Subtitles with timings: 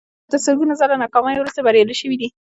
[0.21, 2.27] خلک تر سلګونه ځله ناکاميو وروسته بريالي شوي دي.